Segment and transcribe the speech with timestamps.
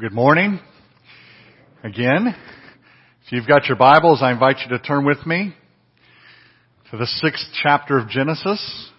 [0.00, 0.58] Good morning.
[1.84, 2.28] Again,
[3.26, 5.54] if you've got your Bibles, I invite you to turn with me
[6.90, 8.90] to the sixth chapter of Genesis.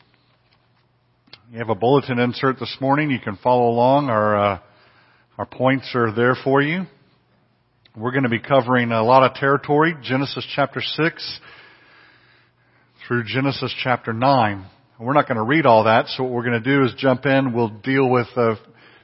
[1.51, 3.09] You have a bulletin insert this morning.
[3.09, 4.09] You can follow along.
[4.11, 4.59] Our uh,
[5.40, 6.83] our points are there for you.
[7.97, 9.96] We're going to be covering a lot of territory.
[10.03, 11.39] Genesis chapter six
[13.07, 14.67] through Genesis chapter nine.
[14.99, 17.25] We're not going to read all that, so what we're going to do is jump
[17.25, 17.52] in.
[17.52, 18.57] We'll deal with uh,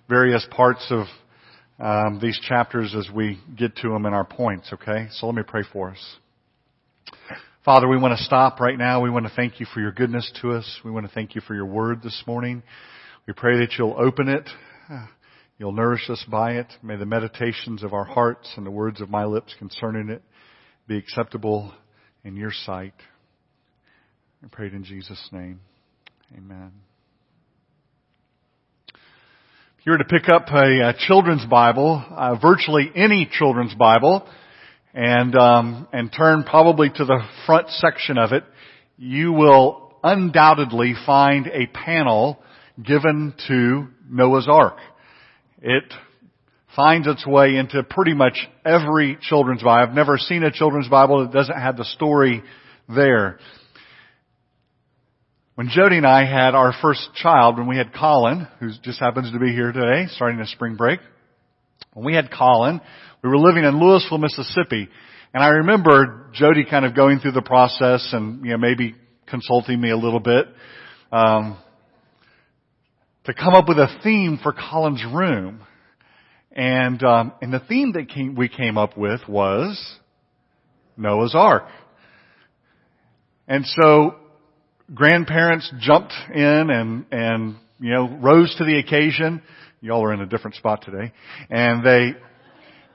[0.07, 1.07] various parts of
[1.79, 5.07] um, these chapters as we get to them in our points, okay?
[5.11, 6.15] So let me pray for us.
[7.63, 9.01] Father, we want to stop right now.
[9.01, 10.79] We want to thank you for your goodness to us.
[10.83, 12.63] We want to thank you for your word this morning.
[13.27, 14.49] We pray that you'll open it.
[15.57, 16.67] You'll nourish us by it.
[16.81, 20.23] May the meditations of our hearts and the words of my lips concerning it
[20.87, 21.73] be acceptable
[22.23, 22.93] in your sight.
[24.43, 25.59] I pray it in Jesus' name.
[26.35, 26.71] Amen.
[29.79, 34.27] If you were to pick up a, a children's Bible, uh, virtually any children's Bible,
[34.93, 38.43] and um, and turn probably to the front section of it,
[38.97, 42.39] you will undoubtedly find a panel
[42.85, 44.79] given to Noah's Ark.
[45.61, 45.85] It
[46.75, 49.87] finds its way into pretty much every children's Bible.
[49.87, 52.43] I've never seen a children's Bible that doesn't have the story
[52.93, 53.39] there.
[55.59, 59.29] When Jody and I had our first child, when we had Colin, who just happens
[59.33, 61.01] to be here today, starting a spring break,
[61.91, 62.79] when we had Colin,
[63.21, 64.87] we were living in Louisville, Mississippi,
[65.33, 68.95] and I remember Jody kind of going through the process and, you know, maybe
[69.27, 70.45] consulting me a little bit,
[71.11, 71.57] um,
[73.25, 75.59] to come up with a theme for Colin's room.
[76.53, 79.77] And, um, and the theme that came, we came up with was
[80.95, 81.65] Noah's Ark.
[83.49, 84.15] And so
[84.93, 89.41] grandparents jumped in and, and, you know, rose to the occasion.
[89.81, 91.13] Y'all are in a different spot today.
[91.49, 92.13] And they,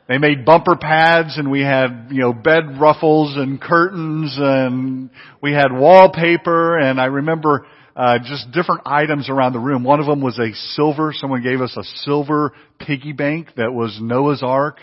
[0.09, 5.11] they made bumper pads and we had, you know, bed ruffles and curtains and
[5.41, 7.67] we had wallpaper and I remember,
[7.97, 9.85] uh, just different items around the room.
[9.85, 13.99] One of them was a silver, someone gave us a silver piggy bank that was
[14.01, 14.79] Noah's Ark.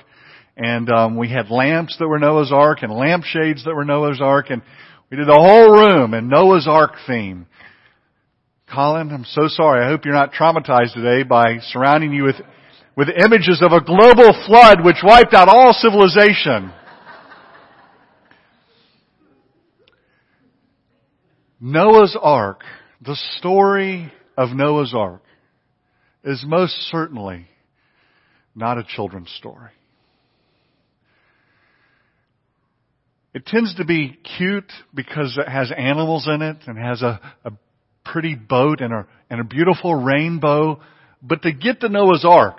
[0.57, 4.49] And, um, we had lamps that were Noah's Ark and lampshades that were Noah's Ark
[4.49, 4.61] and
[5.11, 7.45] we did the whole room in Noah's Ark theme.
[8.73, 9.85] Colin, I'm so sorry.
[9.85, 12.37] I hope you're not traumatized today by surrounding you with,
[12.95, 16.71] with images of a global flood which wiped out all civilization.
[21.59, 22.63] Noah's Ark,
[23.01, 25.23] the story of Noah's Ark,
[26.23, 27.47] is most certainly
[28.55, 29.71] not a children's story.
[33.33, 37.51] It tends to be cute because it has animals in it and has a, a
[38.03, 40.81] pretty boat and a, and a beautiful rainbow.
[41.21, 42.57] But to get to Noah's Ark,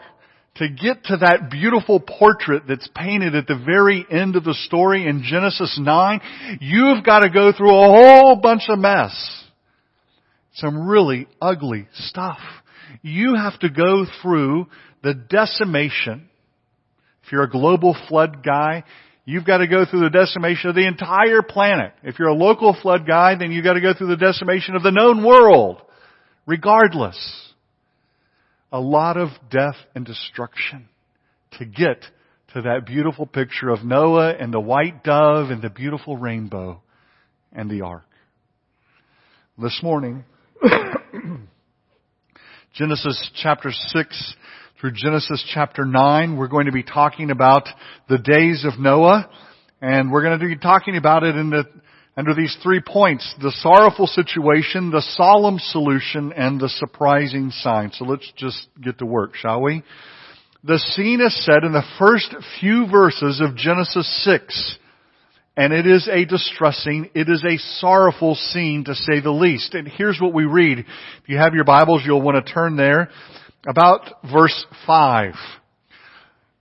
[0.56, 5.06] to get to that beautiful portrait that's painted at the very end of the story
[5.06, 6.20] in Genesis 9,
[6.60, 9.12] you've got to go through a whole bunch of mess.
[10.54, 12.38] Some really ugly stuff.
[13.00, 14.66] You have to go through
[15.02, 16.28] the decimation.
[17.24, 18.84] If you're a global flood guy,
[19.24, 21.92] You've got to go through the decimation of the entire planet.
[22.02, 24.82] If you're a local flood guy, then you've got to go through the decimation of
[24.82, 25.80] the known world.
[26.44, 27.52] Regardless.
[28.72, 30.88] A lot of death and destruction
[31.58, 32.04] to get
[32.54, 36.82] to that beautiful picture of Noah and the white dove and the beautiful rainbow
[37.52, 38.06] and the ark.
[39.58, 40.24] This morning,
[42.74, 44.34] Genesis chapter 6
[44.82, 46.36] through Genesis chapter 9.
[46.36, 47.68] We're going to be talking about
[48.08, 49.30] the days of Noah,
[49.80, 51.62] and we're going to be talking about it the,
[52.16, 53.32] under these three points.
[53.40, 57.92] The sorrowful situation, the solemn solution, and the surprising sign.
[57.92, 59.84] So let's just get to work, shall we?
[60.64, 64.78] The scene is set in the first few verses of Genesis 6.
[65.56, 69.74] And it is a distressing, it is a sorrowful scene to say the least.
[69.74, 70.78] And here's what we read.
[70.80, 73.10] If you have your Bibles, you'll want to turn there
[73.66, 75.34] about verse 5.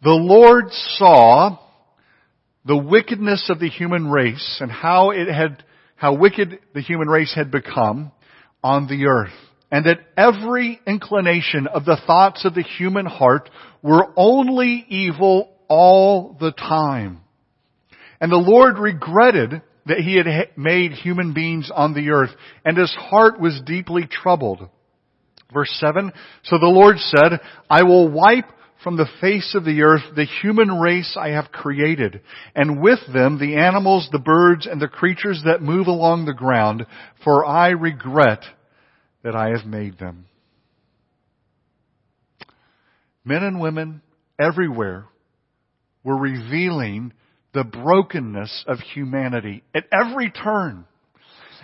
[0.04, 1.58] The Lord saw
[2.66, 5.64] the wickedness of the human race and how it had,
[5.96, 8.12] how wicked the human race had become
[8.64, 9.34] on the earth.
[9.72, 13.50] And that every inclination of the thoughts of the human heart
[13.82, 17.22] were only evil all the time.
[18.20, 20.28] And the Lord regretted that he had
[20.58, 22.32] made human beings on the earth,
[22.66, 24.70] and his heart was deeply troubled.
[25.54, 26.12] Verse 7,
[26.44, 27.40] So the Lord said,
[27.70, 28.46] I will wipe
[28.84, 32.22] from the face of the earth the human race I have created,
[32.56, 36.86] and with them the animals, the birds, and the creatures that move along the ground,
[37.24, 38.44] for I regret
[39.24, 40.26] that I have made them.
[43.24, 44.02] Men and women
[44.40, 45.06] everywhere
[46.04, 47.14] were revealing
[47.54, 50.86] the brokenness of humanity at every turn.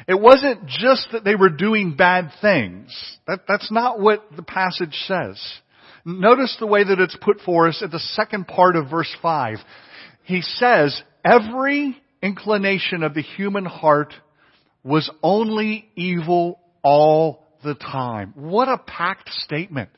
[0.07, 2.93] It wasn't just that they were doing bad things.
[3.27, 5.41] That, that's not what the passage says.
[6.05, 9.57] Notice the way that it's put for us at the second part of verse 5.
[10.23, 14.13] He says, every inclination of the human heart
[14.83, 18.33] was only evil all the time.
[18.35, 19.89] What a packed statement.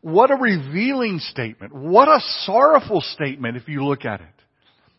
[0.00, 1.74] What a revealing statement.
[1.74, 4.26] What a sorrowful statement if you look at it.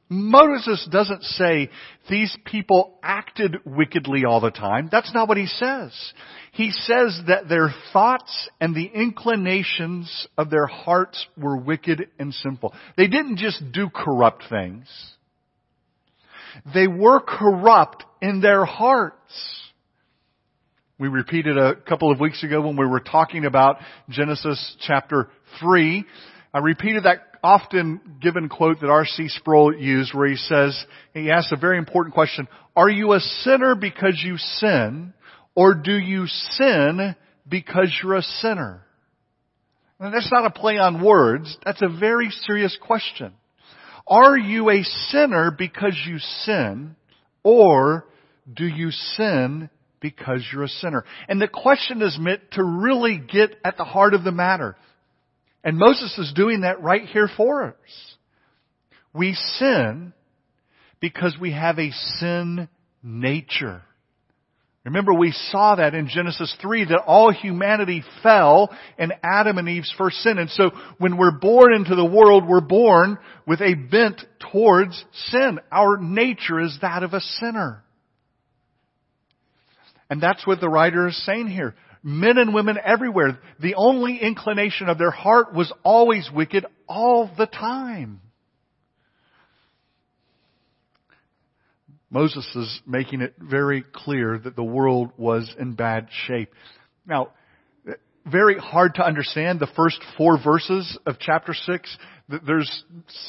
[0.10, 1.70] Moses doesn't say
[2.10, 4.90] these people acted wickedly all the time.
[4.92, 5.94] That's not what he says.
[6.52, 12.74] He says that their thoughts and the inclinations of their hearts were wicked and sinful.
[12.98, 14.88] They didn't just do corrupt things.
[16.74, 19.16] They were corrupt in their hearts.
[20.98, 23.78] We repeated a couple of weeks ago when we were talking about
[24.10, 25.30] Genesis chapter
[25.60, 26.04] 3.
[26.54, 29.28] I repeated that often given quote that R.C.
[29.30, 33.76] Sproul used where he says, he asks a very important question, are you a sinner
[33.76, 35.14] because you sin,
[35.56, 37.16] or do you sin
[37.48, 38.82] because you're a sinner?
[40.00, 43.34] And that's not a play on words, that's a very serious question.
[44.08, 46.96] Are you a sinner because you sin,
[47.44, 48.06] or
[48.52, 49.70] do you sin
[50.02, 51.04] because you're a sinner.
[51.28, 54.76] And the question is meant to really get at the heart of the matter.
[55.64, 58.16] And Moses is doing that right here for us.
[59.14, 60.14] We sin
[61.00, 62.70] because we have a sin
[63.04, 63.82] nature.
[64.86, 69.94] Remember we saw that in Genesis 3 that all humanity fell in Adam and Eve's
[69.98, 70.38] first sin.
[70.38, 74.22] And so when we're born into the world, we're born with a bent
[74.52, 75.60] towards sin.
[75.72, 77.84] Our nature is that of a sinner.
[80.10, 81.76] And that's what the writer is saying here.
[82.02, 87.46] Men and women everywhere, the only inclination of their heart was always wicked all the
[87.46, 88.22] time.
[92.10, 96.52] Moses is making it very clear that the world was in bad shape.
[97.06, 97.30] Now,
[98.26, 101.98] very hard to understand the first four verses of chapter 6.
[102.46, 102.84] There's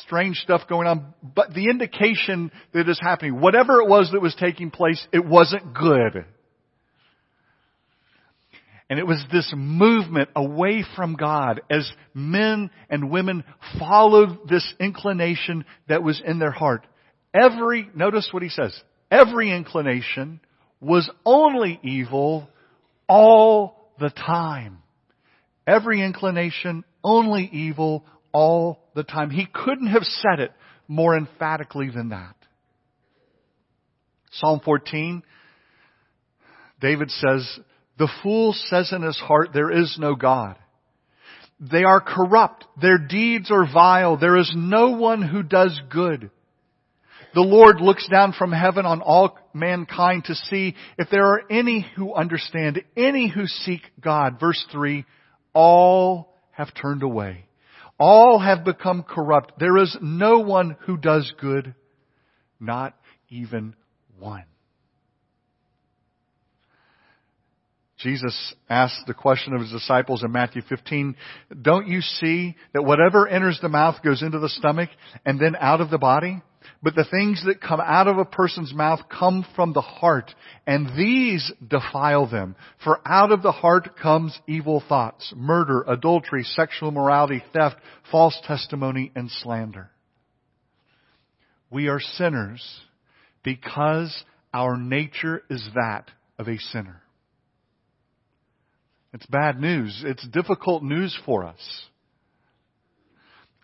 [0.04, 4.34] strange stuff going on, but the indication that is happening, whatever it was that was
[4.38, 6.24] taking place, it wasn't good.
[8.90, 13.44] And it was this movement away from God as men and women
[13.78, 16.84] followed this inclination that was in their heart.
[17.32, 18.78] Every, notice what he says,
[19.08, 20.40] every inclination
[20.80, 22.48] was only evil
[23.08, 24.82] all the time.
[25.68, 29.30] Every inclination only evil all the time.
[29.30, 30.52] He couldn't have said it
[30.88, 32.34] more emphatically than that.
[34.32, 35.22] Psalm 14,
[36.80, 37.60] David says,
[38.00, 40.56] the fool says in his heart, there is no God.
[41.60, 42.64] They are corrupt.
[42.80, 44.16] Their deeds are vile.
[44.16, 46.30] There is no one who does good.
[47.34, 51.86] The Lord looks down from heaven on all mankind to see if there are any
[51.94, 54.40] who understand, any who seek God.
[54.40, 55.04] Verse 3,
[55.52, 57.44] all have turned away.
[57.98, 59.58] All have become corrupt.
[59.58, 61.74] There is no one who does good,
[62.58, 62.96] not
[63.28, 63.74] even
[64.18, 64.44] one.
[68.02, 71.16] Jesus asked the question of his disciples in Matthew 15,
[71.60, 74.88] don't you see that whatever enters the mouth goes into the stomach
[75.26, 76.42] and then out of the body?
[76.82, 80.34] But the things that come out of a person's mouth come from the heart,
[80.66, 82.56] and these defile them.
[82.84, 87.76] For out of the heart comes evil thoughts, murder, adultery, sexual immorality, theft,
[88.10, 89.90] false testimony, and slander.
[91.70, 92.80] We are sinners
[93.42, 97.02] because our nature is that of a sinner.
[99.12, 100.02] It's bad news.
[100.06, 101.58] It's difficult news for us.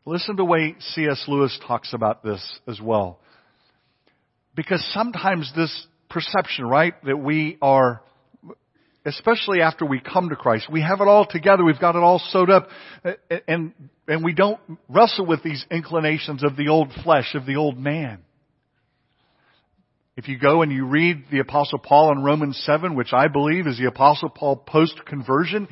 [0.05, 1.25] Listen to the way C.S.
[1.29, 3.19] Lewis talks about this as well.
[4.55, 8.03] Because sometimes this perception, right, that we are,
[9.05, 12.21] especially after we come to Christ, we have it all together, we've got it all
[12.31, 12.69] sewed up,
[13.47, 13.73] and,
[14.09, 18.23] and we don't wrestle with these inclinations of the old flesh, of the old man.
[20.17, 23.67] If you go and you read the apostle Paul in Romans 7, which I believe
[23.67, 25.69] is the apostle Paul post-conversion,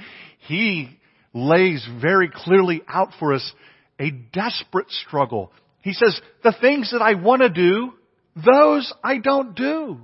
[0.46, 0.98] he
[1.32, 3.52] lays very clearly out for us
[3.98, 5.50] a desperate struggle.
[5.80, 7.94] He says, the things that I want to do,
[8.36, 9.98] those I don't do.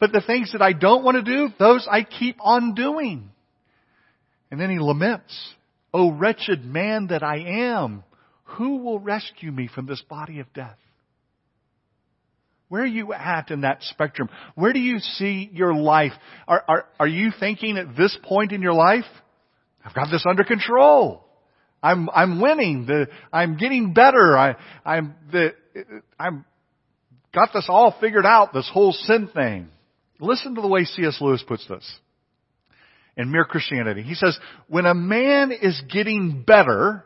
[0.00, 3.30] But the things that I don't want to do, those I keep on doing.
[4.50, 5.54] And then he laments,
[5.94, 7.38] O wretched man that I
[7.70, 8.02] am,
[8.44, 10.78] who will rescue me from this body of death?
[12.68, 14.28] Where are you at in that spectrum?
[14.54, 16.12] Where do you see your life?
[16.48, 19.04] Are, are, are you thinking at this point in your life,
[19.84, 21.24] I've got this under control.
[21.82, 22.86] I'm, I'm winning.
[22.86, 24.36] The, I'm getting better.
[24.36, 25.54] I, I'm, the,
[26.18, 26.44] I'm
[27.32, 29.68] got this all figured out, this whole sin thing.
[30.18, 31.18] Listen to the way C.S.
[31.20, 31.84] Lewis puts this
[33.16, 34.02] in Mere Christianity.
[34.02, 34.36] He says,
[34.68, 37.04] when a man is getting better,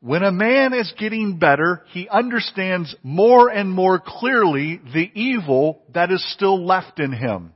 [0.00, 6.10] when a man is getting better, he understands more and more clearly the evil that
[6.10, 7.52] is still left in him.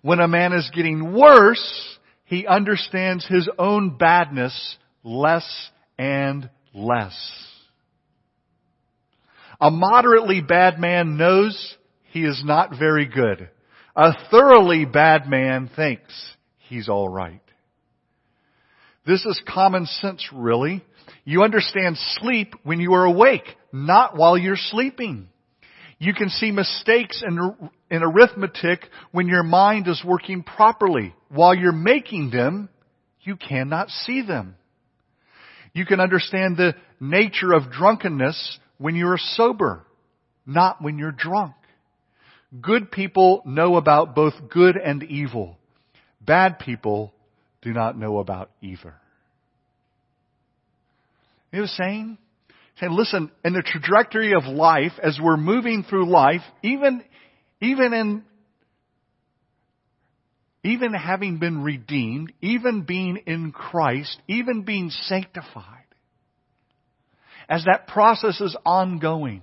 [0.00, 7.16] When a man is getting worse, he understands his own badness less and less.
[9.60, 13.50] A moderately bad man knows he is not very good.
[13.94, 16.14] A thoroughly bad man thinks
[16.58, 17.42] he's alright.
[19.08, 20.84] This is common sense really.
[21.24, 25.28] You understand sleep when you are awake, not while you're sleeping.
[25.98, 31.14] You can see mistakes in, in arithmetic when your mind is working properly.
[31.30, 32.68] While you're making them,
[33.22, 34.56] you cannot see them.
[35.72, 39.86] You can understand the nature of drunkenness when you're sober,
[40.44, 41.54] not when you're drunk.
[42.60, 45.56] Good people know about both good and evil.
[46.20, 47.14] Bad people
[47.68, 48.94] do not know about either.
[51.52, 52.18] You know what I'm saying?
[52.80, 57.02] Saying, listen, in the trajectory of life, as we're moving through life, even,
[57.60, 58.24] even in,
[60.64, 65.64] even having been redeemed, even being in Christ, even being sanctified,
[67.50, 69.42] as that process is ongoing,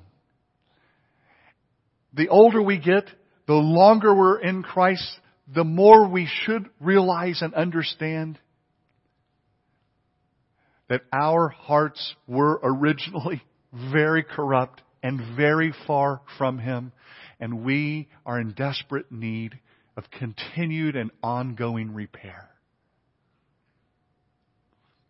[2.14, 3.06] the older we get,
[3.46, 5.20] the longer we're in Christ,
[5.54, 8.40] the more we should realize and understand
[10.90, 13.42] that our hearts were originally
[13.92, 16.92] very corrupt and very far from Him,
[17.40, 19.60] and we are in desperate need
[19.98, 22.50] of continued and ongoing repair.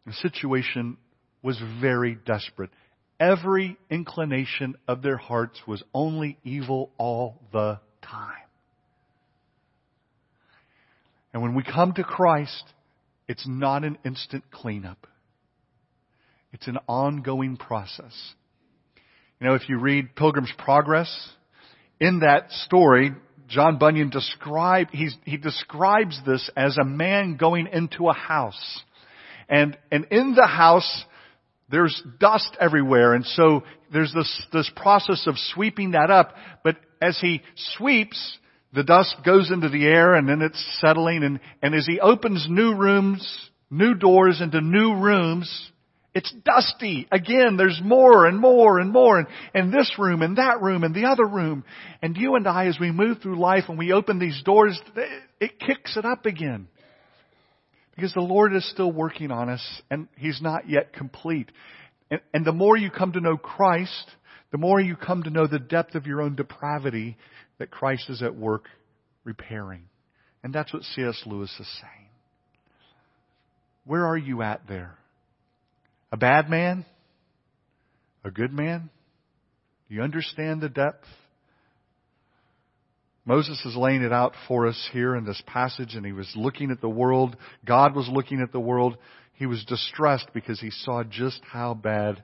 [0.06, 0.98] The situation
[1.42, 2.70] was very desperate.
[3.20, 8.45] Every inclination of their hearts was only evil all the time.
[11.36, 12.64] And when we come to Christ,
[13.28, 15.06] it's not an instant cleanup.
[16.54, 18.14] It's an ongoing process.
[19.42, 21.14] You know, if you read Pilgrim's Progress,
[22.00, 23.12] in that story,
[23.50, 28.82] John Bunyan describe, he describes this as a man going into a house.
[29.50, 31.04] And, and in the house,
[31.70, 33.14] there's dust everywhere.
[33.14, 36.34] And so there's this, this process of sweeping that up.
[36.64, 37.42] But as he
[37.76, 38.38] sweeps,
[38.76, 41.24] the dust goes into the air and then it's settling.
[41.24, 45.72] And, and as he opens new rooms, new doors into new rooms,
[46.14, 47.08] it's dusty.
[47.12, 50.94] Again, there's more and more and more and, and this room and that room and
[50.94, 51.64] the other room.
[52.02, 54.80] And you and I, as we move through life and we open these doors,
[55.40, 56.68] it kicks it up again.
[57.96, 61.50] Because the Lord is still working on us and He's not yet complete.
[62.12, 64.12] And, and the more you come to know Christ,
[64.52, 67.18] the more you come to know the depth of your own depravity
[67.58, 68.66] that Christ is at work
[69.24, 69.84] repairing.
[70.44, 71.22] And that's what C.S.
[71.26, 72.10] Lewis is saying.
[73.86, 74.96] Where are you at there?
[76.12, 76.86] A bad man?
[78.24, 78.90] A good man?
[79.88, 81.06] Do you understand the depth?
[83.26, 86.70] Moses is laying it out for us here in this passage, and he was looking
[86.70, 87.36] at the world.
[87.66, 88.98] God was looking at the world.
[89.34, 92.24] He was distressed because he saw just how bad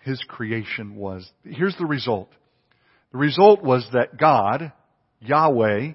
[0.00, 1.28] his creation was.
[1.44, 2.30] Here's the result.
[3.12, 4.72] The result was that God,
[5.20, 5.92] Yahweh,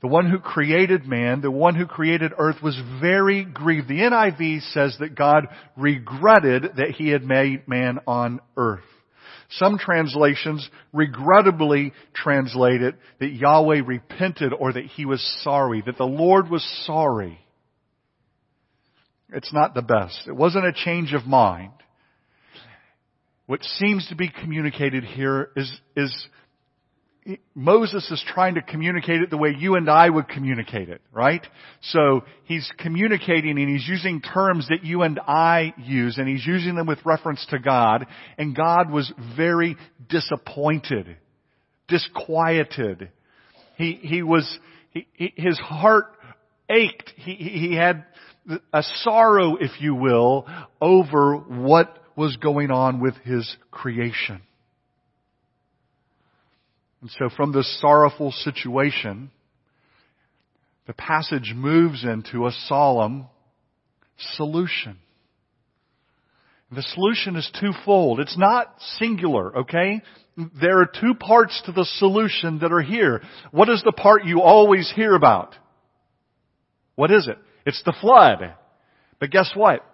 [0.00, 3.88] the one who created man, the one who created earth was very grieved.
[3.88, 8.80] The NIV says that God regretted that he had made man on earth.
[9.50, 16.04] Some translations regrettably translate it that Yahweh repented or that he was sorry, that the
[16.04, 17.38] Lord was sorry.
[19.32, 20.22] It's not the best.
[20.26, 21.72] It wasn't a change of mind.
[23.46, 26.28] What seems to be communicated here is, is
[27.54, 31.46] Moses is trying to communicate it the way you and I would communicate it, right?
[31.82, 36.74] So he's communicating and he's using terms that you and I use and he's using
[36.74, 38.06] them with reference to God
[38.38, 39.76] and God was very
[40.08, 41.16] disappointed,
[41.88, 43.10] disquieted.
[43.76, 44.58] He, he was,
[44.90, 45.06] he,
[45.36, 46.06] his heart
[46.68, 47.12] ached.
[47.16, 48.04] He, he had
[48.72, 50.46] a sorrow, if you will,
[50.80, 54.42] over what was going on with his creation.
[57.00, 59.30] And so from this sorrowful situation,
[60.86, 63.26] the passage moves into a solemn
[64.36, 64.98] solution.
[66.72, 68.20] The solution is twofold.
[68.20, 70.02] It's not singular, okay?
[70.60, 73.22] There are two parts to the solution that are here.
[73.50, 75.54] What is the part you always hear about?
[76.94, 77.38] What is it?
[77.66, 78.54] It's the flood.
[79.18, 79.84] But guess what?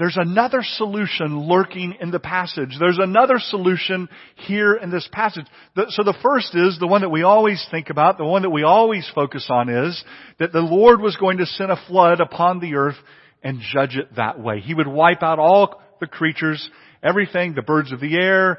[0.00, 2.70] There's another solution lurking in the passage.
[2.80, 5.44] There's another solution here in this passage.
[5.76, 8.62] So the first is, the one that we always think about, the one that we
[8.62, 10.02] always focus on is,
[10.38, 12.96] that the Lord was going to send a flood upon the earth
[13.42, 14.60] and judge it that way.
[14.60, 16.66] He would wipe out all the creatures,
[17.02, 18.58] everything, the birds of the air,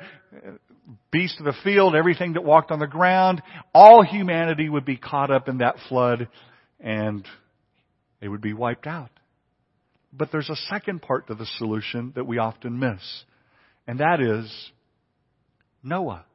[1.10, 3.42] beasts of the field, everything that walked on the ground.
[3.74, 6.28] All humanity would be caught up in that flood
[6.80, 7.28] and
[8.20, 9.10] they would be wiped out.
[10.14, 13.24] But there's a second part to the solution that we often miss,
[13.88, 14.72] and that is
[15.84, 16.26] Noah.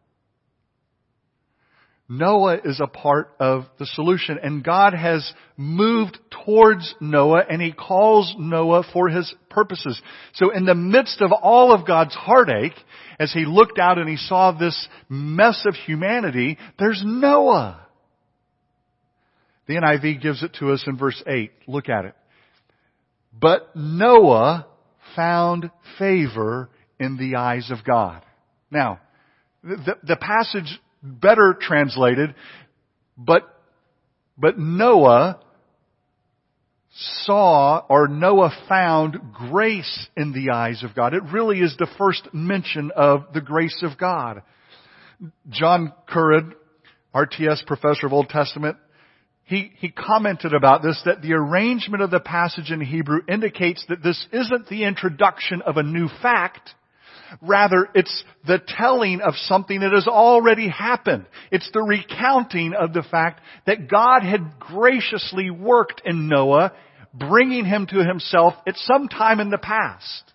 [2.09, 7.73] Noah is a part of the solution and God has moved towards Noah and He
[7.73, 10.01] calls Noah for His purposes.
[10.35, 12.77] So in the midst of all of God's heartache,
[13.19, 17.85] as He looked out and He saw this mess of humanity, there's Noah.
[19.67, 21.51] The NIV gives it to us in verse 8.
[21.67, 22.15] Look at it.
[23.39, 24.67] But Noah
[25.15, 28.23] found favor in the eyes of God.
[28.71, 29.01] Now,
[29.63, 32.35] the, the passage better translated,
[33.17, 33.43] but,
[34.39, 35.41] but Noah
[37.25, 41.13] saw or Noah found grace in the eyes of God.
[41.13, 44.43] It really is the first mention of the grace of God.
[45.51, 46.53] John Currid,
[47.15, 48.77] RTS professor of Old Testament,
[49.47, 54.03] he, he commented about this that the arrangement of the passage in Hebrew indicates that
[54.03, 56.71] this isn't the introduction of a new fact.
[57.41, 61.27] Rather, it's the telling of something that has already happened.
[61.53, 66.73] It's the recounting of the fact that God had graciously worked in Noah,
[67.15, 70.33] bringing him to himself at some time in the past.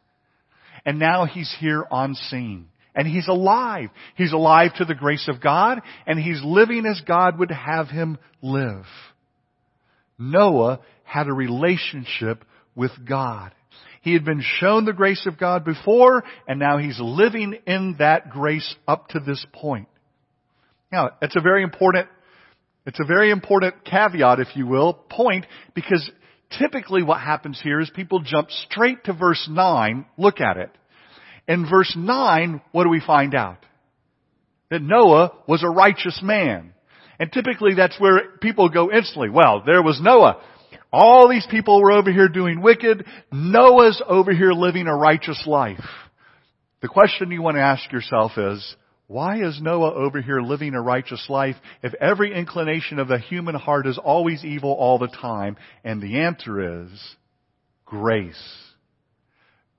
[0.85, 2.70] And now he's here on scene.
[2.95, 3.89] And he's alive.
[4.15, 8.17] He's alive to the grace of God, and he's living as God would have him
[8.41, 8.85] live.
[10.17, 12.43] Noah had a relationship
[12.75, 13.53] with God.
[14.01, 18.29] He had been shown the grace of God before, and now he's living in that
[18.29, 19.87] grace up to this point.
[20.91, 22.07] Now, it's a very important,
[22.85, 26.09] it's a very important caveat, if you will, point, because
[26.57, 30.71] typically what happens here is people jump straight to verse 9, look at it.
[31.51, 33.57] In verse 9, what do we find out?
[34.69, 36.73] That Noah was a righteous man.
[37.19, 39.29] And typically that's where people go instantly.
[39.29, 40.41] Well, there was Noah.
[40.93, 43.05] All these people were over here doing wicked.
[43.33, 45.83] Noah's over here living a righteous life.
[46.81, 50.81] The question you want to ask yourself is, why is Noah over here living a
[50.81, 55.57] righteous life if every inclination of the human heart is always evil all the time?
[55.83, 57.15] And the answer is
[57.85, 58.41] grace.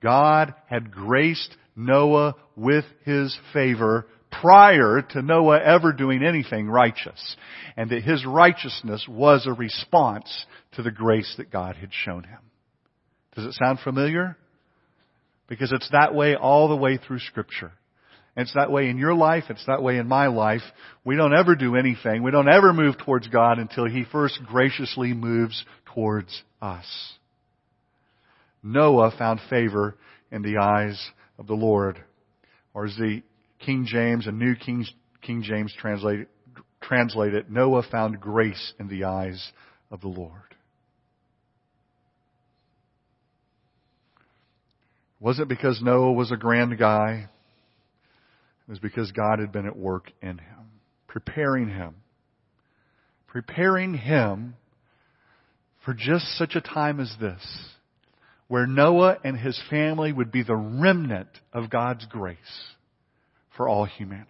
[0.03, 4.05] God had graced Noah with his favor
[4.41, 7.35] prior to Noah ever doing anything righteous.
[7.77, 12.39] And that his righteousness was a response to the grace that God had shown him.
[13.35, 14.37] Does it sound familiar?
[15.47, 17.71] Because it's that way all the way through scripture.
[18.35, 19.45] And it's that way in your life.
[19.49, 20.61] It's that way in my life.
[21.03, 22.23] We don't ever do anything.
[22.23, 26.85] We don't ever move towards God until He first graciously moves towards us.
[28.63, 29.95] Noah found favor
[30.31, 30.99] in the eyes
[31.37, 32.03] of the Lord.
[32.73, 33.21] Or as the
[33.59, 34.85] King James and New King,
[35.21, 36.27] King James translate,
[36.81, 39.51] translate it, Noah found grace in the eyes
[39.91, 40.55] of the Lord.
[45.19, 47.29] Was it because Noah was a grand guy?
[48.67, 50.71] It was because God had been at work in him,
[51.07, 51.95] preparing him,
[53.27, 54.55] preparing him
[55.85, 57.41] for just such a time as this
[58.47, 62.37] where Noah and his family would be the remnant of God's grace
[63.55, 64.29] for all humanity.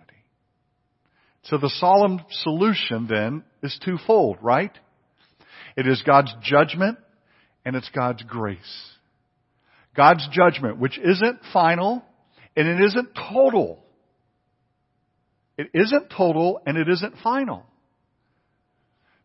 [1.43, 4.71] So the solemn solution then is twofold, right?
[5.75, 6.97] It is God's judgment
[7.65, 8.91] and it's God's grace.
[9.95, 12.03] God's judgment, which isn't final
[12.55, 13.83] and it isn't total.
[15.57, 17.65] It isn't total and it isn't final.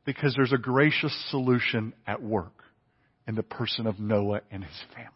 [0.04, 2.57] Because there's a gracious solution at work
[3.28, 5.12] in the person of Noah and his family.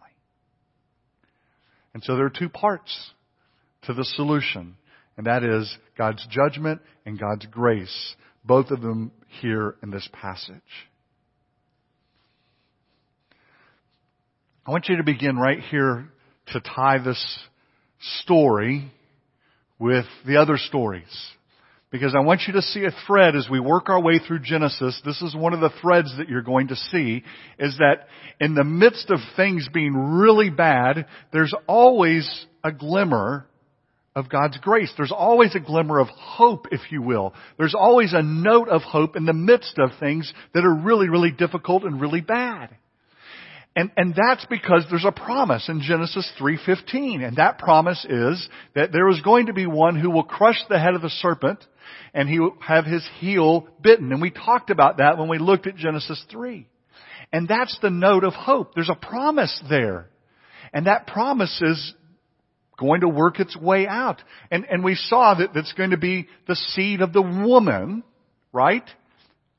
[1.94, 3.11] And so there are two parts
[3.85, 4.77] to the solution,
[5.16, 10.61] and that is God's judgment and God's grace, both of them here in this passage.
[14.66, 16.07] I want you to begin right here
[16.48, 17.38] to tie this
[18.20, 18.92] story
[19.79, 21.09] with the other stories
[21.92, 25.00] because I want you to see a thread as we work our way through Genesis.
[25.05, 27.22] This is one of the threads that you're going to see
[27.59, 28.09] is that
[28.40, 33.46] in the midst of things being really bad, there's always a glimmer
[34.16, 34.92] of God's grace.
[34.96, 37.35] There's always a glimmer of hope, if you will.
[37.59, 41.31] There's always a note of hope in the midst of things that are really, really
[41.31, 42.74] difficult and really bad.
[43.74, 47.26] And, and that's because there's a promise in Genesis 3.15.
[47.26, 50.78] And that promise is that there is going to be one who will crush the
[50.78, 51.64] head of the serpent
[52.14, 54.12] and he will have his heel bitten.
[54.12, 56.66] And we talked about that when we looked at Genesis 3.
[57.33, 58.74] And that's the note of hope.
[58.74, 60.09] There's a promise there.
[60.72, 61.94] And that promise is
[62.78, 64.22] going to work its way out.
[64.50, 68.02] And, and we saw that that's going to be the seed of the woman,
[68.52, 68.85] right?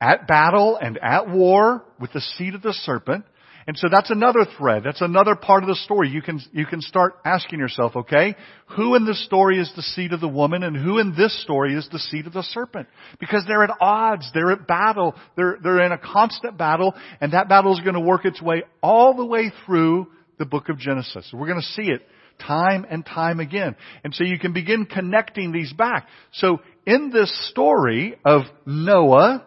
[0.01, 3.25] At battle and at war with the seed of the serpent.
[3.65, 4.83] And so that's another thread.
[4.83, 6.09] That's another part of the story.
[6.09, 8.35] You can, you can start asking yourself, okay,
[8.75, 11.75] who in this story is the seed of the woman and who in this story
[11.75, 12.87] is the seed of the serpent?
[13.19, 14.29] Because they're at odds.
[14.33, 15.15] They're at battle.
[15.35, 18.63] They're, they're in a constant battle and that battle is going to work its way
[18.81, 20.07] all the way through
[20.39, 21.29] the book of Genesis.
[21.33, 22.01] We're going to see it
[22.39, 23.75] time and time again.
[24.03, 26.07] And so you can begin connecting these back.
[26.33, 29.45] So in this story of Noah,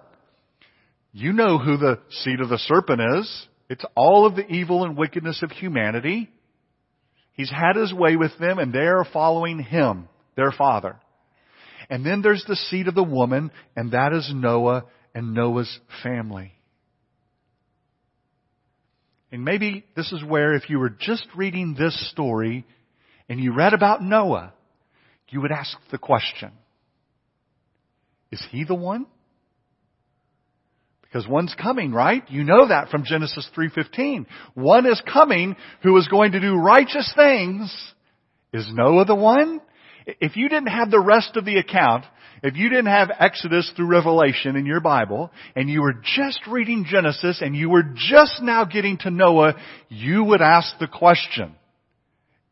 [1.13, 3.47] you know who the seed of the serpent is.
[3.69, 6.31] It's all of the evil and wickedness of humanity.
[7.33, 10.97] He's had his way with them and they are following him, their father.
[11.91, 16.53] And then there's the seed of the woman and that is Noah and Noah's family.
[19.33, 22.65] And maybe this is where if you were just reading this story
[23.29, 24.53] and you read about Noah,
[25.29, 26.53] you would ask the question,
[28.31, 29.07] is he the one?
[31.17, 32.23] Because one's coming, right?
[32.29, 34.27] You know that from Genesis 3.15.
[34.53, 37.75] One is coming who is going to do righteous things.
[38.53, 39.63] Is Noah the one?
[40.05, 42.05] If you didn't have the rest of the account,
[42.43, 46.85] if you didn't have Exodus through Revelation in your Bible, and you were just reading
[46.87, 49.55] Genesis, and you were just now getting to Noah,
[49.89, 51.55] you would ask the question,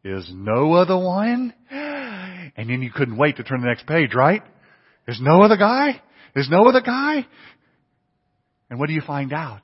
[0.03, 1.53] is Noah the one?
[1.71, 4.41] And then you couldn't wait to turn the next page, right?
[5.07, 6.01] Is Noah the guy?
[6.35, 7.27] Is Noah the guy?
[8.71, 9.63] And what do you find out?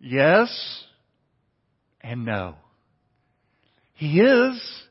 [0.00, 0.84] Yes
[2.00, 2.56] and no.
[3.94, 4.82] He is.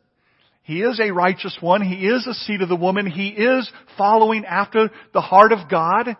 [0.63, 1.81] He is a righteous one.
[1.81, 3.09] He is a seed of the woman.
[3.09, 6.15] He is following after the heart of God.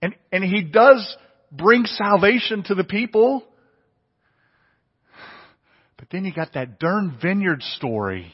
[0.00, 1.16] And, and he does
[1.52, 3.44] bring salvation to the people.
[5.98, 8.32] But then you got that darn vineyard story.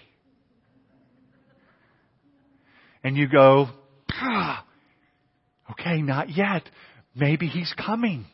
[3.02, 3.68] And you go,
[4.12, 4.64] ah,
[5.72, 6.62] Okay, not yet.
[7.14, 8.26] Maybe he's coming.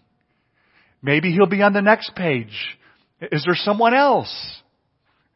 [1.03, 2.79] Maybe he'll be on the next page.
[3.21, 4.33] Is there someone else?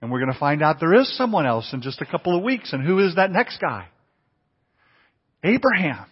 [0.01, 2.45] And we're going to find out there is someone else in just a couple of
[2.45, 2.73] weeks.
[2.73, 3.89] And who is that next guy?
[5.43, 6.07] Abraham.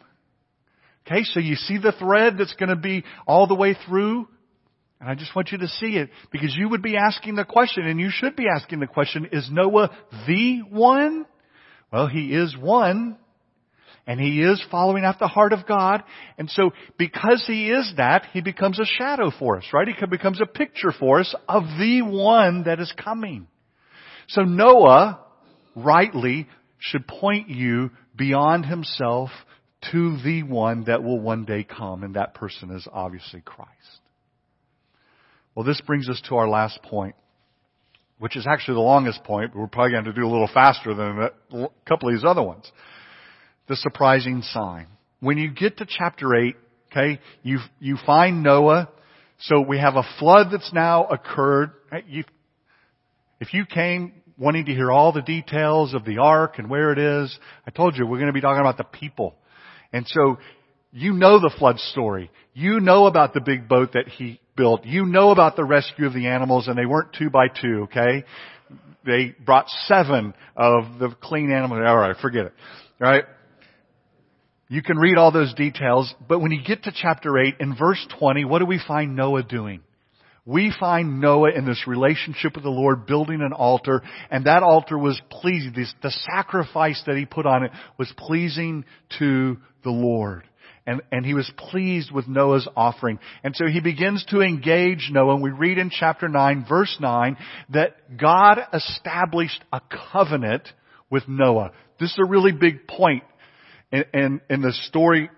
[1.07, 4.27] Okay, so you see the thread that's going to be all the way through?
[5.01, 7.87] And I just want you to see it because you would be asking the question
[7.87, 9.90] and you should be asking the question, is Noah
[10.27, 11.27] the one?
[11.92, 13.18] Well, he is one,
[14.07, 16.03] and he is following after the heart of God.
[16.37, 19.88] And so because he is that, he becomes a shadow for us, right?
[19.88, 23.47] He becomes a picture for us of the one that is coming.
[24.29, 25.21] So Noah,
[25.75, 29.31] rightly, should point you beyond himself
[29.93, 33.71] to the one that will one day come, and that person is obviously Christ.
[35.55, 37.14] Well, this brings us to our last point,
[38.19, 40.95] which is actually the longest point, but we're probably going to do a little faster
[40.95, 42.71] than a couple of these other ones
[43.68, 44.87] the surprising sign.
[45.20, 46.57] When you get to chapter 8,
[46.90, 48.88] okay, you, you find Noah.
[49.40, 51.72] So we have a flood that's now occurred.
[52.07, 52.24] You,
[53.40, 56.98] if you came wanting to hear all the details of the ark and where it
[56.98, 59.35] is, I told you we're going to be talking about the people.
[59.92, 60.38] And so
[60.92, 62.31] you know the flood story.
[62.53, 64.85] You know about the big boat that he built.
[64.85, 68.24] You know about the rescue of the animals and they weren't two by two, okay?
[69.05, 71.81] They brought seven of the clean animals.
[71.85, 72.53] Alright, forget it.
[73.03, 73.24] Alright?
[74.74, 78.04] You can read all those details, but when you get to chapter 8, in verse
[78.18, 79.82] 20, what do we find Noah doing?
[80.44, 84.98] We find Noah in this relationship with the Lord building an altar, and that altar
[84.98, 85.74] was pleasing.
[86.02, 88.84] The sacrifice that he put on it was pleasing
[89.20, 90.42] to the Lord.
[90.88, 93.20] And, and he was pleased with Noah's offering.
[93.44, 97.37] And so he begins to engage Noah, and we read in chapter 9, verse 9,
[97.74, 99.80] that God established a
[100.12, 100.68] covenant
[101.10, 101.70] with Noah.
[102.00, 103.22] This is a really big point
[104.12, 105.30] in, in, the story,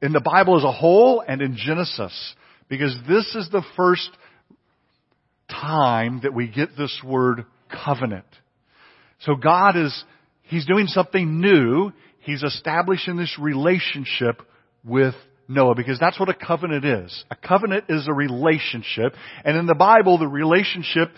[0.00, 2.34] in the Bible as a whole and in Genesis.
[2.68, 4.08] Because this is the first
[5.50, 7.44] time that we get this word
[7.84, 8.26] covenant.
[9.20, 10.04] So God is,
[10.42, 11.92] He's doing something new.
[12.20, 14.42] He's establishing this relationship
[14.84, 15.14] with
[15.48, 17.24] Noah because that's what a covenant is.
[17.30, 19.14] A covenant is a relationship.
[19.44, 21.10] And in the Bible, the relationship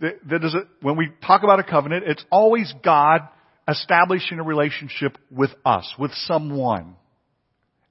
[0.00, 3.20] that, that is a, when we talk about a covenant, it's always God
[3.68, 6.96] establishing a relationship with us, with someone.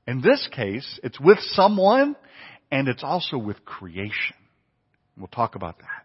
[0.07, 2.15] In this case, it's with someone
[2.71, 4.35] and it's also with creation.
[5.17, 6.03] We'll talk about that.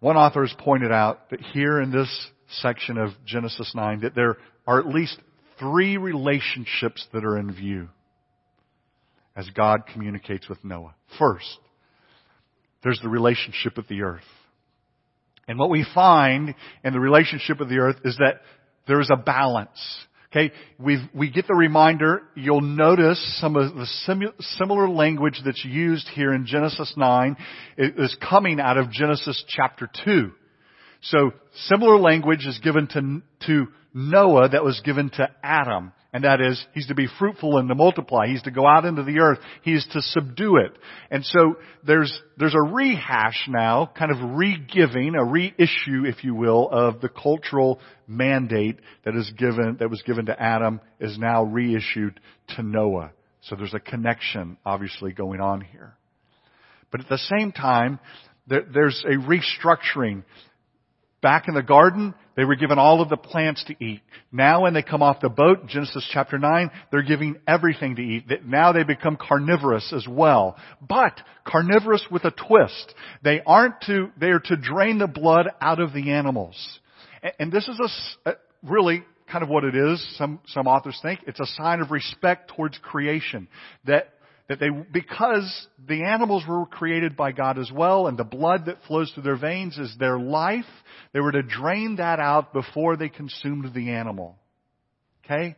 [0.00, 2.30] One author has pointed out that here in this
[2.62, 5.18] section of Genesis 9 that there are at least
[5.58, 7.88] three relationships that are in view
[9.36, 10.94] as God communicates with Noah.
[11.18, 11.58] First,
[12.82, 14.22] there's the relationship with the earth.
[15.48, 18.42] And what we find in the relationship with the earth is that
[18.86, 19.78] there is a balance.
[20.32, 22.22] Okay, we we get the reminder.
[22.36, 27.36] You'll notice some of the simu- similar language that's used here in Genesis 9
[27.76, 30.30] is coming out of Genesis chapter 2.
[31.02, 31.32] So
[31.66, 35.92] similar language is given to, to Noah that was given to Adam.
[36.12, 38.26] And that is, he's to be fruitful and to multiply.
[38.26, 39.38] He's to go out into the earth.
[39.62, 40.76] He's to subdue it.
[41.08, 46.68] And so there's, there's a rehash now, kind of re-giving, a reissue, if you will,
[46.68, 52.18] of the cultural mandate that is given, that was given to Adam is now reissued
[52.56, 53.12] to Noah.
[53.42, 55.94] So there's a connection, obviously, going on here.
[56.90, 58.00] But at the same time,
[58.48, 60.24] there, there's a restructuring
[61.22, 64.00] Back in the garden, they were given all of the plants to eat.
[64.32, 68.24] Now when they come off the boat, Genesis chapter 9, they're giving everything to eat.
[68.46, 70.56] Now they become carnivorous as well.
[70.80, 72.94] But carnivorous with a twist.
[73.22, 76.56] They aren't to, they are to drain the blood out of the animals.
[77.38, 77.78] And this is
[78.24, 80.02] a, really kind of what it is.
[80.16, 83.48] Some, some authors think it's a sign of respect towards creation.
[83.84, 84.14] That
[84.50, 88.82] that they, because the animals were created by God as well, and the blood that
[88.88, 90.64] flows through their veins is their life,
[91.12, 94.36] they were to drain that out before they consumed the animal.
[95.24, 95.54] Okay?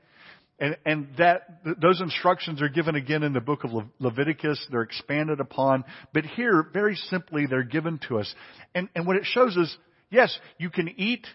[0.59, 4.63] And, and that, those instructions are given again in the book of Le- Leviticus.
[4.71, 5.85] They're expanded upon.
[6.13, 8.33] But here, very simply, they're given to us.
[8.75, 9.75] And, and what it shows is,
[10.11, 11.27] yes, you can eat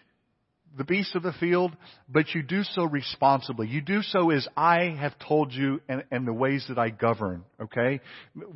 [0.78, 1.76] the beasts of the field,
[2.08, 3.68] but you do so responsibly.
[3.68, 7.44] You do so as I have told you and, and, the ways that I govern,
[7.60, 8.00] okay?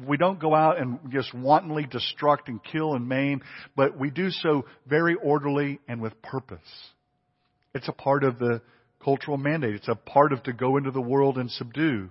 [0.08, 3.42] We don't go out and just wantonly destruct and kill and maim,
[3.76, 6.60] but we do so very orderly and with purpose.
[7.74, 8.62] It's a part of the
[9.04, 9.76] cultural mandate.
[9.76, 12.10] It's a part of to go into the world and subdue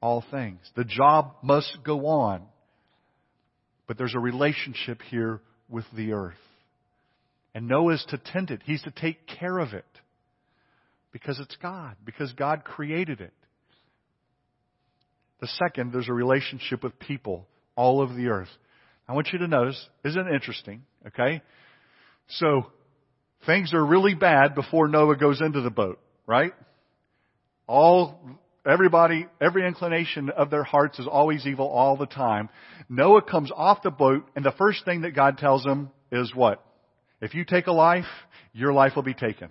[0.00, 0.60] all things.
[0.76, 2.42] The job must go on.
[3.86, 6.34] But there's a relationship here with the earth.
[7.54, 8.62] And Noah's to tend it.
[8.64, 9.86] He's to take care of it.
[11.12, 11.96] Because it's God.
[12.04, 13.32] Because God created it.
[15.40, 18.48] The second, there's a relationship with people all over the earth.
[19.08, 20.82] I want you to notice, isn't it interesting?
[21.06, 21.40] Okay?
[22.28, 22.66] So,
[23.46, 26.52] things are really bad before Noah goes into the boat, right?
[27.66, 28.20] All,
[28.66, 32.50] everybody, every inclination of their hearts is always evil all the time.
[32.88, 36.62] Noah comes off the boat and the first thing that God tells him is what?
[37.20, 38.06] If you take a life,
[38.52, 39.48] your life will be taken.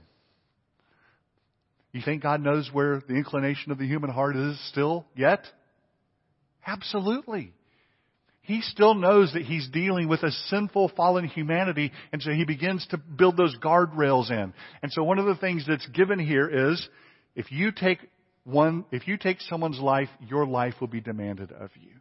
[1.92, 5.46] You think God knows where the inclination of the human heart is still yet?
[6.66, 7.54] Absolutely.
[8.42, 12.86] He still knows that he's dealing with a sinful, fallen humanity, and so he begins
[12.92, 14.54] to build those guardrails in.
[14.82, 16.88] And so one of the things that's given here is,
[17.36, 18.00] if you take
[18.46, 21.92] one, if you take someone's life, your life will be demanded of you.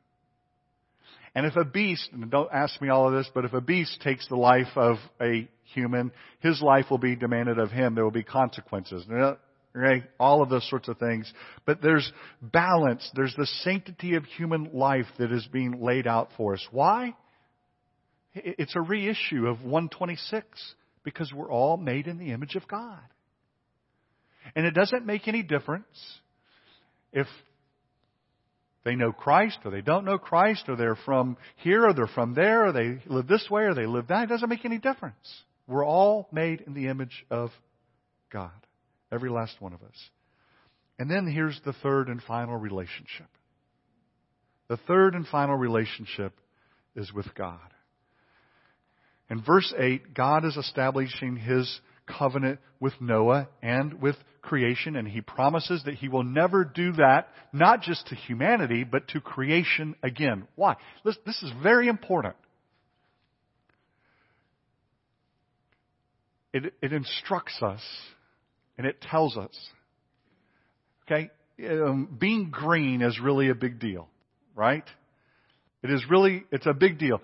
[1.36, 4.00] And if a beast, and don't ask me all of this, but if a beast
[4.00, 7.94] takes the life of a human, his life will be demanded of him.
[7.94, 9.04] There will be consequences.
[9.74, 10.04] Right?
[10.18, 11.30] All of those sorts of things.
[11.66, 13.06] But there's balance.
[13.14, 16.66] There's the sanctity of human life that is being laid out for us.
[16.70, 17.14] Why?
[18.32, 23.02] It's a reissue of 126 because we're all made in the image of God.
[24.54, 25.84] And it doesn't make any difference
[27.12, 27.26] if
[28.86, 32.34] they know Christ or they don't know Christ or they're from here or they're from
[32.34, 34.22] there or they live this way or they live that.
[34.22, 35.16] It doesn't make any difference.
[35.66, 37.50] We're all made in the image of
[38.32, 38.52] God.
[39.10, 40.10] Every last one of us.
[41.00, 43.26] And then here's the third and final relationship.
[44.68, 46.32] The third and final relationship
[46.94, 47.58] is with God.
[49.28, 55.20] In verse 8, God is establishing His covenant with Noah and with creation, and he
[55.20, 60.46] promises that he will never do that, not just to humanity, but to creation again.
[60.54, 60.76] Why?
[61.04, 62.36] Listen, this is very important.
[66.52, 67.82] It, it instructs us
[68.78, 69.54] and it tells us.
[71.04, 71.30] Okay?
[71.68, 74.08] Um, being green is really a big deal,
[74.54, 74.84] right?
[75.82, 77.20] It is really, it's a big deal.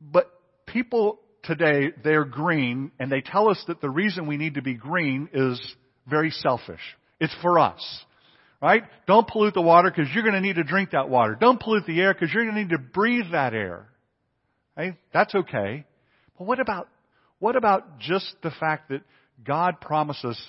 [0.00, 0.30] But
[0.66, 4.74] people today, they're green, and they tell us that the reason we need to be
[4.74, 5.60] green is
[6.08, 6.80] very selfish.
[7.20, 7.82] It's for us.
[8.60, 8.84] Right?
[9.06, 11.36] Don't pollute the water because you're going to need to drink that water.
[11.38, 13.86] Don't pollute the air because you're going to need to breathe that air.
[14.76, 14.94] Right?
[15.12, 15.84] That's okay.
[16.38, 16.88] But what about,
[17.38, 19.02] what about just the fact that
[19.44, 20.40] God promises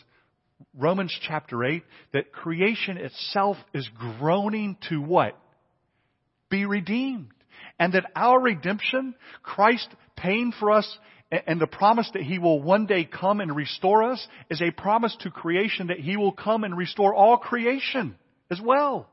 [0.74, 1.84] Romans chapter 8
[2.14, 3.88] that creation itself is
[4.20, 5.38] groaning to what?
[6.50, 7.28] Be redeemed.
[7.80, 10.98] And that our redemption, Christ paying for us
[11.30, 15.16] and the promise that He will one day come and restore us is a promise
[15.22, 18.16] to creation that He will come and restore all creation
[18.50, 19.10] as well.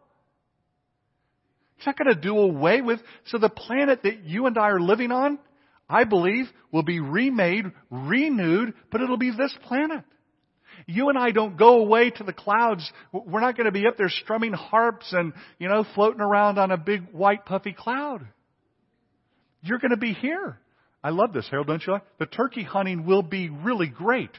[1.76, 4.80] He's not going to do away with, so the planet that you and I are
[4.80, 5.38] living on,
[5.90, 10.04] I believe, will be remade, renewed, but it'll be this planet.
[10.86, 12.90] You and I don't go away to the clouds.
[13.12, 16.70] We're not going to be up there strumming harps and, you know, floating around on
[16.70, 18.26] a big white puffy cloud.
[19.64, 20.58] You're going to be here.
[21.02, 21.94] I love this, Harold, don't you?
[21.94, 22.02] Like?
[22.18, 24.30] The turkey hunting will be really great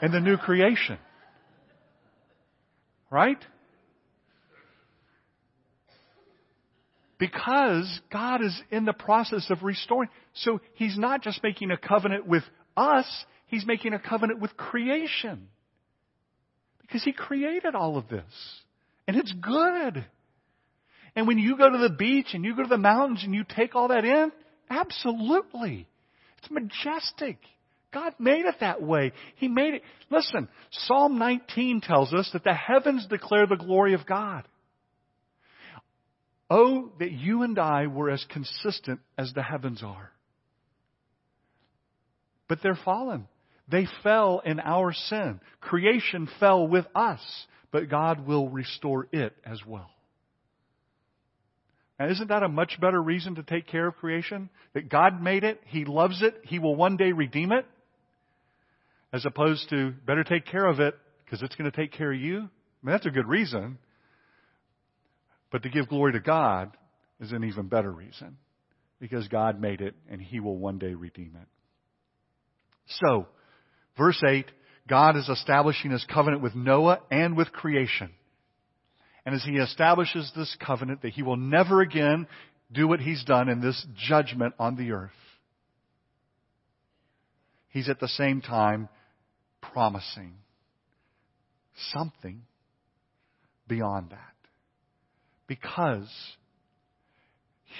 [0.00, 0.98] in the new creation.
[3.10, 3.38] Right?
[7.18, 10.08] Because God is in the process of restoring.
[10.32, 12.44] So He's not just making a covenant with
[12.78, 13.06] us,
[13.46, 15.48] He's making a covenant with creation.
[16.80, 18.24] Because He created all of this.
[19.06, 20.06] And it's good.
[21.16, 23.44] And when you go to the beach and you go to the mountains and you
[23.48, 24.32] take all that in,
[24.68, 25.86] absolutely.
[26.38, 27.38] It's majestic.
[27.92, 29.12] God made it that way.
[29.36, 29.82] He made it.
[30.10, 34.46] Listen, Psalm 19 tells us that the heavens declare the glory of God.
[36.48, 40.10] Oh, that you and I were as consistent as the heavens are.
[42.48, 43.28] But they're fallen.
[43.68, 45.40] They fell in our sin.
[45.60, 47.20] Creation fell with us,
[47.70, 49.90] but God will restore it as well.
[52.00, 54.48] Now, isn't that a much better reason to take care of creation?
[54.72, 57.66] That God made it, He loves it, He will one day redeem it,
[59.12, 62.18] as opposed to better take care of it because it's going to take care of
[62.18, 62.38] you?
[62.38, 63.76] I mean, that's a good reason.
[65.52, 66.74] But to give glory to God
[67.20, 68.38] is an even better reason
[68.98, 71.48] because God made it and He will one day redeem it.
[73.04, 73.26] So,
[73.98, 74.46] verse 8,
[74.88, 78.10] God is establishing His covenant with Noah and with creation.
[79.24, 82.26] And as He establishes this covenant that He will never again
[82.72, 85.10] do what He's done in this judgment on the earth,
[87.68, 88.88] He's at the same time
[89.60, 90.34] promising
[91.92, 92.42] something
[93.68, 94.18] beyond that
[95.46, 96.08] because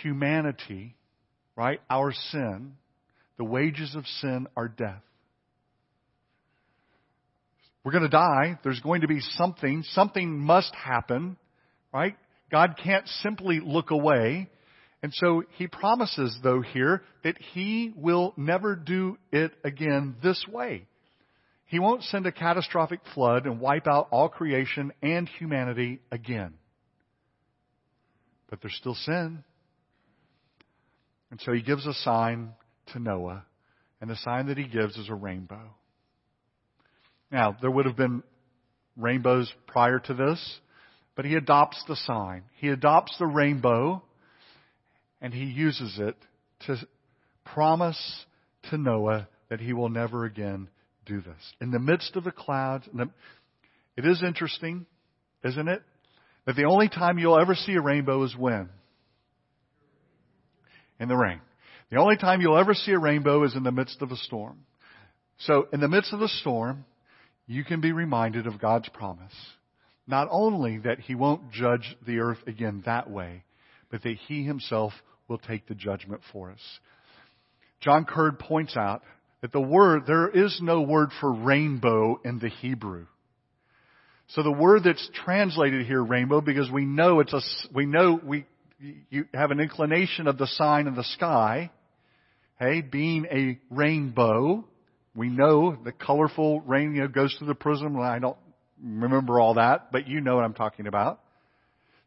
[0.02, 0.96] humanity,
[1.56, 2.74] right, our sin,
[3.36, 5.02] the wages of sin are death.
[7.84, 8.58] We're going to die.
[8.62, 9.84] There's going to be something.
[9.92, 11.36] Something must happen,
[11.92, 12.16] right?
[12.50, 14.48] God can't simply look away.
[15.02, 20.86] And so he promises, though, here that he will never do it again this way.
[21.66, 26.54] He won't send a catastrophic flood and wipe out all creation and humanity again
[28.50, 29.44] but there's still sin.
[31.30, 32.50] And so he gives a sign
[32.92, 33.44] to Noah,
[34.00, 35.70] and the sign that he gives is a rainbow.
[37.30, 38.22] Now, there would have been
[38.96, 40.60] rainbows prior to this,
[41.14, 42.42] but he adopts the sign.
[42.56, 44.02] He adopts the rainbow,
[45.20, 46.16] and he uses it
[46.66, 46.76] to
[47.44, 48.24] promise
[48.70, 50.68] to Noah that he will never again
[51.06, 51.52] do this.
[51.60, 52.88] In the midst of the clouds,
[53.96, 54.86] it is interesting,
[55.44, 55.82] isn't it?
[56.46, 58.68] that the only time you'll ever see a rainbow is when?
[60.98, 61.40] In the rain.
[61.90, 64.58] The only time you'll ever see a rainbow is in the midst of a storm.
[65.38, 66.84] So, in the midst of the storm,
[67.50, 69.34] you can be reminded of God's promise.
[70.06, 73.42] Not only that He won't judge the earth again that way,
[73.90, 74.92] but that He Himself
[75.26, 76.60] will take the judgment for us.
[77.80, 79.02] John Currid points out
[79.42, 83.06] that the word, there is no word for rainbow in the Hebrew.
[84.28, 87.40] So the word that's translated here, rainbow, because we know it's a,
[87.74, 88.46] we know we,
[89.10, 91.72] you have an inclination of the sign of the sky,
[92.60, 94.64] hey, being a rainbow.
[95.14, 97.98] We know the colorful rain, you know, goes through the prism.
[97.98, 98.36] I don't
[98.82, 101.20] remember all that, but you know what I'm talking about.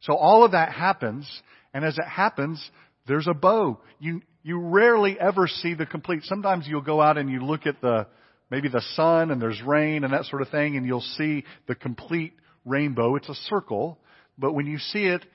[0.01, 1.29] So all of that happens,
[1.73, 2.63] and as it happens,
[3.07, 3.79] there's a bow.
[3.99, 7.81] You, you rarely ever see the complete, sometimes you'll go out and you look at
[7.81, 8.07] the,
[8.49, 11.75] maybe the sun and there's rain and that sort of thing, and you'll see the
[11.75, 12.33] complete
[12.65, 13.15] rainbow.
[13.15, 13.99] It's a circle,
[14.37, 15.25] but when you see it,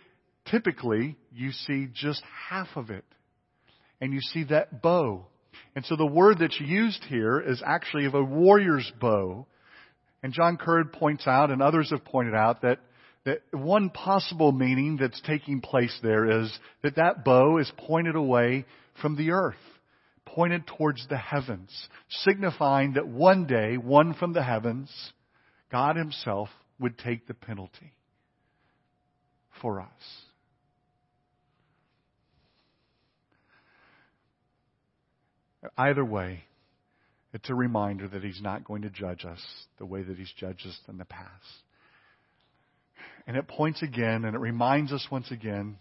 [0.50, 3.04] typically you see just half of it.
[4.00, 5.26] And you see that bow.
[5.74, 9.46] And so the word that's used here is actually of a warrior's bow.
[10.22, 12.80] And John Currid points out, and others have pointed out, that,
[13.24, 18.64] that one possible meaning that's taking place there is that that bow is pointed away
[19.00, 19.56] from the earth
[20.34, 24.90] pointed towards the heavens, signifying that one day, one from the heavens,
[25.70, 26.48] God Himself
[26.78, 27.92] would take the penalty
[29.60, 29.88] for us.
[35.76, 36.44] Either way,
[37.32, 39.40] it's a reminder that He's not going to judge us
[39.78, 41.28] the way that He's judged us in the past.
[43.26, 45.78] And it points again and it reminds us once again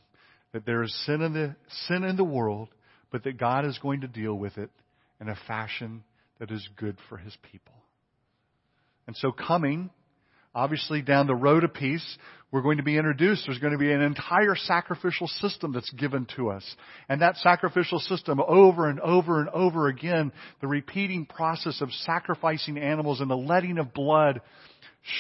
[0.52, 1.56] that there is sin in the,
[1.88, 2.70] sin in the world,
[3.12, 4.70] but that God is going to deal with it
[5.22, 6.04] in a fashion
[6.40, 7.74] that is good for His people.
[9.06, 9.90] And so coming,
[10.58, 12.18] obviously down the road a piece,
[12.52, 13.44] we're going to be introduced.
[13.46, 16.66] There's going to be an entire sacrificial system that's given to us.
[17.08, 22.80] And that sacrificial system over and over and over again, the repeating process of sacrificing
[22.80, 24.42] animals and the letting of blood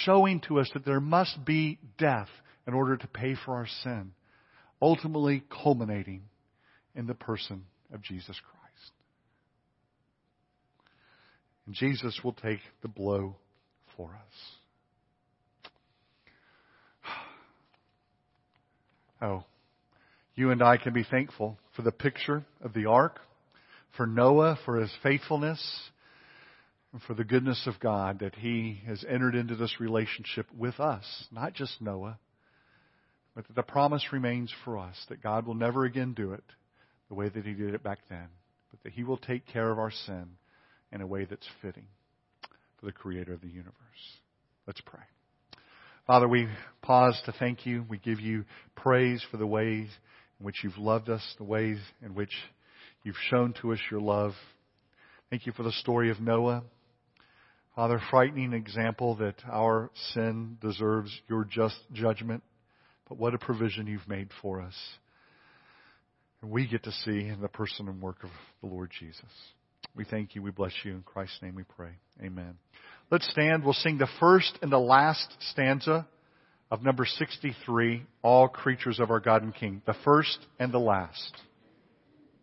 [0.05, 2.29] showing to us that there must be death
[2.65, 4.13] in order to pay for our sin,
[4.81, 6.23] ultimately culminating
[6.95, 7.63] in the person
[7.93, 8.91] of Jesus Christ.
[11.67, 13.35] And Jesus will take the blow
[13.95, 14.56] for us.
[19.21, 19.43] Oh,
[20.35, 23.19] you and I can be thankful for the picture of the ark,
[23.95, 25.81] for Noah, for his faithfulness,
[26.93, 31.05] and for the goodness of God that he has entered into this relationship with us,
[31.31, 32.19] not just Noah,
[33.35, 36.43] but that the promise remains for us that God will never again do it
[37.09, 38.27] the way that he did it back then,
[38.71, 40.27] but that he will take care of our sin
[40.91, 41.87] in a way that's fitting
[42.79, 43.73] for the creator of the universe.
[44.65, 45.03] Let's pray.
[46.07, 46.47] Father, we
[46.81, 47.85] pause to thank you.
[47.89, 48.45] We give you
[48.77, 49.89] praise for the ways
[50.39, 52.31] in which you've loved us, the ways in which
[53.03, 54.31] you've shown to us your love.
[55.29, 56.63] Thank you for the story of Noah.
[57.75, 62.41] Father, frightening example that our sin deserves your just judgment,
[63.09, 64.75] but what a provision you've made for us.
[66.41, 68.29] And we get to see in the person and work of
[68.61, 69.25] the Lord Jesus.
[69.93, 70.41] We thank you.
[70.41, 70.93] We bless you.
[70.93, 71.91] In Christ's name we pray.
[72.23, 72.55] Amen.
[73.09, 73.63] Let's stand.
[73.63, 76.05] We'll sing the first and the last stanza
[76.69, 79.81] of number 63, All Creatures of Our God and King.
[79.85, 81.33] The first and the last.